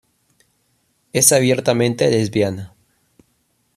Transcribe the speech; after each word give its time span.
Es 1.13 1.31
abiertamente 1.31 2.07
lesbiana. 2.09 2.73